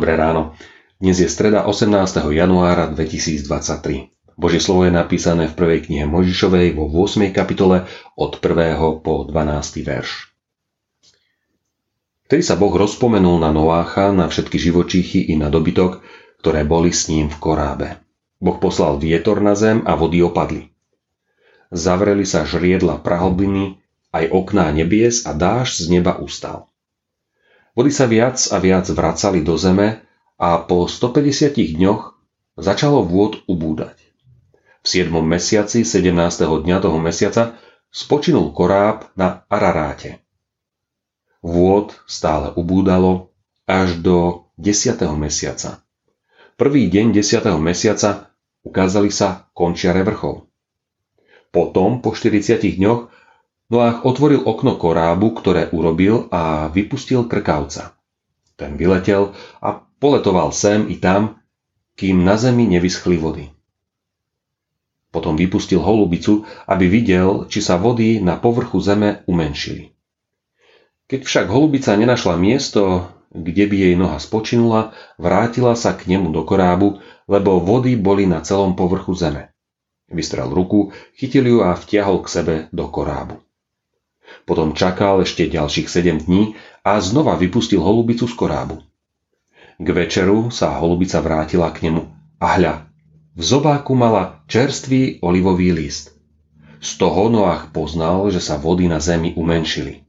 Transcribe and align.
Dnes 0.00 1.20
je 1.20 1.28
streda 1.28 1.68
18. 1.68 2.32
januára 2.32 2.88
2023. 2.88 4.08
Božie 4.40 4.56
slovo 4.56 4.88
je 4.88 4.92
napísané 4.96 5.44
v 5.44 5.52
prvej 5.52 5.84
knihe 5.84 6.08
Možišovej 6.08 6.72
vo 6.72 6.88
8. 6.88 7.28
kapitole 7.36 7.84
od 8.16 8.40
1. 8.40 9.04
po 9.04 9.28
12. 9.28 9.84
verš. 9.84 10.32
Vtedy 12.24 12.40
sa 12.40 12.56
Boh 12.56 12.72
rozpomenul 12.72 13.44
na 13.44 13.52
Noácha, 13.52 14.08
na 14.16 14.32
všetky 14.32 14.56
živočíchy 14.56 15.28
i 15.28 15.36
na 15.36 15.52
dobytok, 15.52 16.00
ktoré 16.40 16.64
boli 16.64 16.96
s 16.96 17.12
ním 17.12 17.28
v 17.28 17.36
korábe. 17.36 18.00
Boh 18.40 18.56
poslal 18.56 18.96
vietor 18.96 19.44
na 19.44 19.52
zem 19.52 19.84
a 19.84 20.00
vody 20.00 20.24
opadli. 20.24 20.72
Zavreli 21.68 22.24
sa 22.24 22.48
žriedla 22.48 23.04
prahlbiny, 23.04 23.76
aj 24.16 24.32
okná 24.32 24.72
nebies 24.72 25.28
a 25.28 25.36
dáž 25.36 25.76
z 25.76 25.92
neba 25.92 26.16
ustal. 26.16 26.69
Vody 27.74 27.94
sa 27.94 28.10
viac 28.10 28.36
a 28.50 28.58
viac 28.58 28.90
vracali 28.90 29.46
do 29.46 29.54
zeme 29.54 30.02
a 30.40 30.58
po 30.58 30.90
150 30.90 31.54
dňoch 31.78 32.02
začalo 32.58 33.06
vôd 33.06 33.46
ubúdať. 33.46 33.96
V 34.80 34.86
7. 34.86 35.12
mesiaci 35.22 35.86
17. 35.86 36.16
dňa 36.66 36.76
toho 36.80 36.98
mesiaca 36.98 37.60
spočinul 37.92 38.50
koráb 38.50 39.12
na 39.14 39.46
Araráte. 39.46 40.24
Vôd 41.44 41.94
stále 42.10 42.50
ubúdalo 42.58 43.30
až 43.70 44.00
do 44.02 44.50
10. 44.58 44.98
mesiaca. 45.14 45.84
Prvý 46.58 46.90
deň 46.90 47.16
10. 47.16 47.54
mesiaca 47.62 48.34
ukázali 48.66 49.08
sa 49.14 49.48
končiare 49.56 50.04
vrchov. 50.04 50.50
Potom, 51.50 51.98
po 52.04 52.14
40 52.14 52.60
dňoch, 52.60 53.10
Noách 53.70 54.02
otvoril 54.02 54.42
okno 54.42 54.74
korábu, 54.74 55.30
ktoré 55.30 55.70
urobil 55.70 56.26
a 56.34 56.66
vypustil 56.74 57.30
krkavca. 57.30 57.94
Ten 58.58 58.74
vyletel 58.74 59.30
a 59.62 59.78
poletoval 60.02 60.50
sem 60.50 60.90
i 60.90 60.98
tam, 60.98 61.38
kým 61.94 62.26
na 62.26 62.34
zemi 62.34 62.66
nevyschli 62.66 63.14
vody. 63.14 63.46
Potom 65.14 65.38
vypustil 65.38 65.78
holubicu, 65.78 66.42
aby 66.66 66.90
videl, 66.90 67.46
či 67.46 67.62
sa 67.62 67.78
vody 67.78 68.18
na 68.18 68.38
povrchu 68.38 68.82
zeme 68.82 69.22
umenšili. 69.30 69.94
Keď 71.06 71.20
však 71.26 71.46
holubica 71.50 71.94
nenašla 71.94 72.34
miesto, 72.38 73.10
kde 73.30 73.70
by 73.70 73.76
jej 73.86 73.94
noha 73.94 74.18
spočinula, 74.18 74.94
vrátila 75.14 75.78
sa 75.78 75.94
k 75.94 76.10
nemu 76.10 76.34
do 76.34 76.42
korábu, 76.42 76.98
lebo 77.30 77.62
vody 77.62 77.94
boli 77.94 78.26
na 78.26 78.42
celom 78.42 78.74
povrchu 78.74 79.14
zeme. 79.14 79.54
Vystrel 80.10 80.50
ruku, 80.50 80.90
chytil 81.14 81.46
ju 81.46 81.58
a 81.62 81.78
vtiahol 81.78 82.22
k 82.22 82.28
sebe 82.30 82.54
do 82.74 82.90
korábu. 82.90 83.38
Potom 84.44 84.74
čakal 84.74 85.22
ešte 85.22 85.46
ďalších 85.46 85.88
7 85.88 86.26
dní 86.26 86.58
a 86.82 86.98
znova 86.98 87.36
vypustil 87.36 87.78
holubicu 87.78 88.26
z 88.26 88.34
korábu. 88.34 88.82
K 89.80 89.88
večeru 89.96 90.52
sa 90.52 90.76
holubica 90.76 91.24
vrátila 91.24 91.72
k 91.72 91.88
nemu 91.88 92.02
a 92.40 92.46
hľa, 92.56 92.74
v 93.36 93.42
zobáku 93.42 93.96
mala 93.96 94.44
čerstvý 94.50 95.24
olivový 95.24 95.72
list. 95.72 96.12
Z 96.80 97.00
toho 97.00 97.32
Noach 97.32 97.72
poznal, 97.72 98.28
že 98.28 98.40
sa 98.40 98.60
vody 98.60 98.88
na 98.88 99.00
zemi 99.00 99.32
umenšili. 99.36 100.04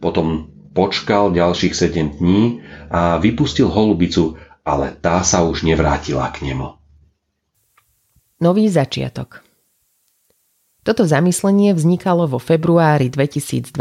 Potom 0.00 0.52
počkal 0.76 1.32
ďalších 1.32 1.72
7 1.72 2.20
dní 2.20 2.60
a 2.92 3.16
vypustil 3.16 3.68
holubicu, 3.68 4.36
ale 4.64 4.92
tá 4.92 5.24
sa 5.24 5.44
už 5.44 5.64
nevrátila 5.64 6.28
k 6.32 6.52
nemu. 6.52 6.76
Nový 8.38 8.70
začiatok 8.70 9.47
toto 10.88 11.04
zamyslenie 11.04 11.76
vznikalo 11.76 12.24
vo 12.24 12.40
februári 12.40 13.12
2022. 13.12 13.76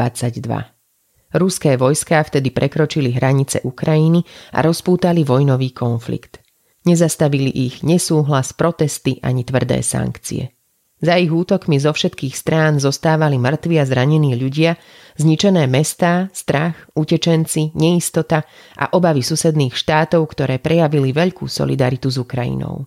Ruské 1.39 1.79
vojská 1.79 2.19
vtedy 2.19 2.51
prekročili 2.51 3.15
hranice 3.15 3.63
Ukrajiny 3.63 4.27
a 4.51 4.59
rozpútali 4.59 5.23
vojnový 5.23 5.71
konflikt. 5.71 6.43
Nezastavili 6.83 7.47
ich 7.47 7.79
nesúhlas, 7.79 8.51
protesty 8.51 9.23
ani 9.23 9.47
tvrdé 9.47 9.79
sankcie. 9.87 10.51
Za 10.99 11.15
ich 11.15 11.31
útokmi 11.31 11.79
zo 11.79 11.95
všetkých 11.95 12.35
strán 12.35 12.83
zostávali 12.83 13.39
mŕtvi 13.39 13.79
a 13.79 13.87
zranení 13.87 14.35
ľudia, 14.35 14.75
zničené 15.15 15.63
mestá, 15.63 16.27
strach, 16.35 16.91
utečenci, 16.91 17.71
neistota 17.71 18.43
a 18.75 18.91
obavy 18.91 19.23
susedných 19.23 19.79
štátov, 19.79 20.27
ktoré 20.27 20.59
prejavili 20.59 21.15
veľkú 21.15 21.47
solidaritu 21.47 22.11
s 22.11 22.19
Ukrajinou. 22.19 22.83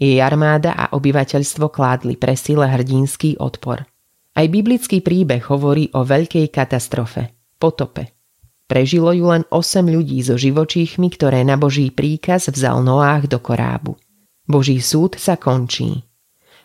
Jej 0.00 0.16
armáda 0.24 0.72
a 0.72 0.96
obyvateľstvo 0.96 1.68
kládli 1.68 2.16
presile 2.16 2.64
hrdinský 2.64 3.36
odpor. 3.36 3.84
Aj 4.32 4.46
biblický 4.48 5.04
príbeh 5.04 5.44
hovorí 5.52 5.92
o 5.92 6.08
veľkej 6.08 6.48
katastrofe, 6.48 7.36
potope. 7.60 8.08
Prežilo 8.64 9.12
ju 9.12 9.28
len 9.28 9.44
8 9.52 9.84
ľudí 9.84 10.24
so 10.24 10.40
živočíchmi, 10.40 11.12
ktoré 11.12 11.44
na 11.44 11.60
Boží 11.60 11.92
príkaz 11.92 12.48
vzal 12.48 12.80
Noách 12.80 13.28
do 13.28 13.44
korábu. 13.44 14.00
Boží 14.48 14.80
súd 14.80 15.20
sa 15.20 15.36
končí. 15.36 16.00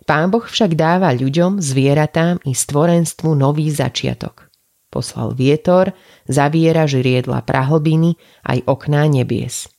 Pán 0.08 0.32
Boh 0.32 0.46
však 0.48 0.80
dáva 0.80 1.12
ľuďom, 1.12 1.60
zvieratám 1.60 2.40
i 2.48 2.56
stvorenstvu 2.56 3.36
nový 3.36 3.68
začiatok. 3.68 4.48
Poslal 4.88 5.36
vietor, 5.36 5.92
zaviera 6.24 6.88
žriedla 6.88 7.44
prahlbiny 7.44 8.16
aj 8.48 8.64
okná 8.64 9.12
nebies– 9.12 9.68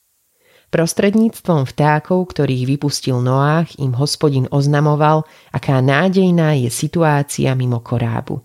Prostredníctvom 0.66 1.62
vtákov, 1.62 2.34
ktorých 2.34 2.66
vypustil 2.74 3.22
Noách, 3.22 3.78
im 3.78 3.94
hospodin 3.94 4.50
oznamoval, 4.50 5.22
aká 5.54 5.78
nádejná 5.78 6.58
je 6.58 6.70
situácia 6.74 7.54
mimo 7.54 7.78
korábu. 7.78 8.42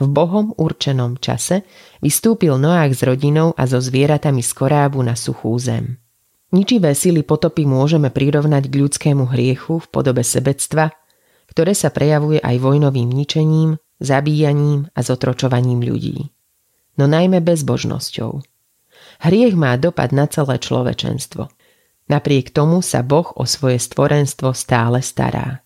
V 0.00 0.06
Bohom 0.08 0.54
určenom 0.56 1.18
čase 1.18 1.66
vystúpil 1.98 2.54
Noách 2.54 2.94
s 2.96 3.02
rodinou 3.02 3.52
a 3.58 3.66
so 3.66 3.82
zvieratami 3.82 4.40
z 4.40 4.50
korábu 4.54 5.02
na 5.02 5.18
suchú 5.18 5.52
zem. 5.58 5.98
Ničivé 6.54 6.94
sily 6.94 7.26
potopy 7.26 7.66
môžeme 7.66 8.14
prirovnať 8.14 8.70
k 8.70 8.74
ľudskému 8.86 9.28
hriechu 9.34 9.82
v 9.82 9.86
podobe 9.90 10.22
sebectva, 10.22 10.94
ktoré 11.50 11.74
sa 11.74 11.90
prejavuje 11.90 12.38
aj 12.38 12.56
vojnovým 12.62 13.10
ničením, 13.10 13.76
zabíjaním 13.98 14.86
a 14.94 15.02
zotročovaním 15.02 15.82
ľudí. 15.82 16.30
No 16.94 17.10
najmä 17.10 17.42
bezbožnosťou– 17.42 18.30
Hriech 19.20 19.52
má 19.52 19.76
dopad 19.76 20.16
na 20.16 20.24
celé 20.24 20.56
človečenstvo. 20.56 21.52
Napriek 22.08 22.50
tomu 22.50 22.80
sa 22.80 23.04
Boh 23.04 23.28
o 23.36 23.44
svoje 23.44 23.76
stvorenstvo 23.76 24.56
stále 24.56 25.04
stará. 25.04 25.60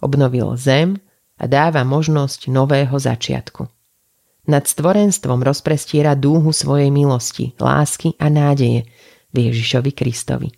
Obnovil 0.00 0.56
zem 0.56 0.96
a 1.36 1.44
dáva 1.44 1.84
možnosť 1.84 2.48
nového 2.48 2.96
začiatku. 2.96 3.68
Nad 4.48 4.64
stvorenstvom 4.64 5.44
rozprestiera 5.44 6.16
dúhu 6.16 6.50
svojej 6.56 6.88
milosti, 6.88 7.52
lásky 7.60 8.16
a 8.16 8.32
nádeje 8.32 8.88
v 9.30 9.36
Ježišovi 9.52 9.92
Kristovi. 9.92 10.48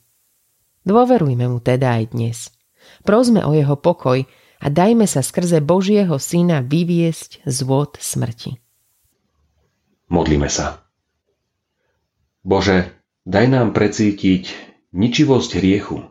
Dôverujme 0.86 1.50
mu 1.50 1.58
teda 1.58 2.00
aj 2.00 2.04
dnes. 2.14 2.54
Prosme 3.02 3.42
o 3.42 3.52
jeho 3.52 3.74
pokoj 3.76 4.22
a 4.62 4.66
dajme 4.70 5.04
sa 5.10 5.20
skrze 5.20 5.58
Božieho 5.58 6.16
Syna 6.22 6.62
vyviesť 6.62 7.42
z 7.44 7.58
vôd 7.66 7.98
smrti. 7.98 8.56
Modlíme 10.08 10.48
sa. 10.48 10.87
Bože, 12.46 12.94
daj 13.26 13.46
nám 13.50 13.74
precítiť 13.74 14.50
ničivosť 14.94 15.50
hriechu, 15.58 16.02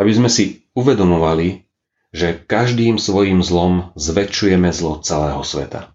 aby 0.00 0.10
sme 0.14 0.28
si 0.32 0.68
uvedomovali, 0.74 1.68
že 2.14 2.40
každým 2.40 2.96
svojim 2.96 3.44
zlom 3.44 3.92
zväčšujeme 3.94 4.72
zlo 4.72 5.04
celého 5.04 5.44
sveta. 5.44 5.92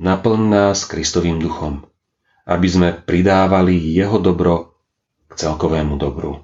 Naplň 0.00 0.40
nás 0.48 0.88
Kristovým 0.88 1.36
duchom, 1.36 1.84
aby 2.48 2.68
sme 2.68 2.88
pridávali 2.96 3.76
jeho 3.76 4.16
dobro 4.16 4.80
k 5.28 5.36
celkovému 5.36 6.00
dobru. 6.00 6.40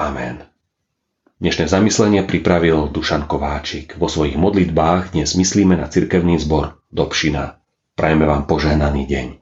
Amen. 0.00 0.48
Dnešné 1.40 1.68
zamyslenie 1.68 2.24
pripravil 2.24 2.88
Dušan 2.88 3.28
Kováčik. 3.28 3.96
Vo 3.96 4.08
svojich 4.08 4.36
modlitbách 4.36 5.12
dnes 5.12 5.36
myslíme 5.36 5.76
na 5.76 5.88
cirkevný 5.88 6.40
zbor 6.40 6.80
Dobšina. 6.92 7.60
Prajeme 7.96 8.24
vám 8.24 8.48
požehnaný 8.48 9.04
deň. 9.08 9.39